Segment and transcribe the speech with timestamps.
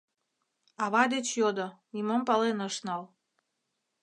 [0.83, 3.03] Ава деч йодо, нимом пален ыш нал.